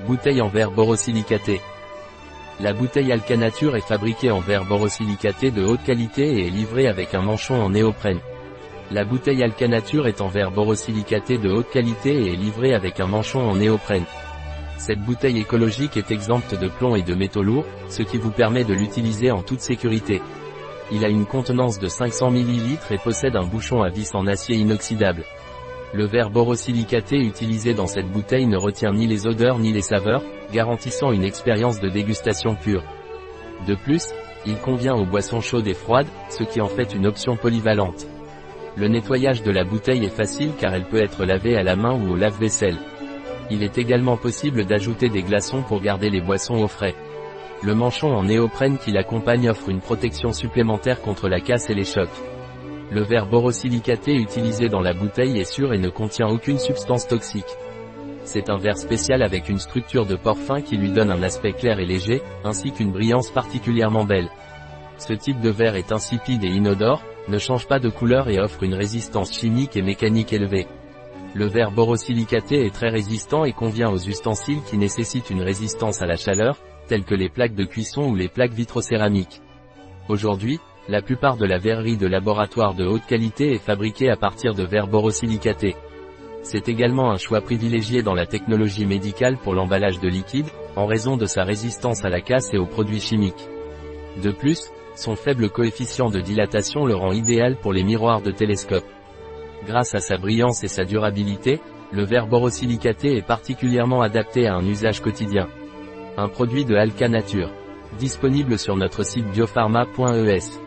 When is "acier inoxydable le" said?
24.26-26.06